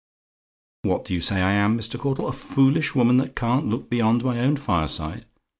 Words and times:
"What 0.81 1.05
do 1.05 1.13
you 1.13 1.21
say 1.21 1.43
I 1.43 1.51
am, 1.51 1.77
Mr. 1.77 1.99
Caudle? 1.99 2.27
"A 2.27 2.31
FOOLISH 2.31 2.95
WOMAN, 2.95 3.17
THAT 3.17 3.35
CAN'T 3.35 3.67
LOOK 3.69 3.87
BEYOND 3.87 4.23
MY 4.25 4.39
OWN 4.39 4.55
FIRESIDE? 4.57 5.25